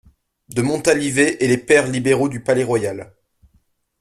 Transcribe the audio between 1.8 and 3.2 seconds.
libéraux du Palais-Royal.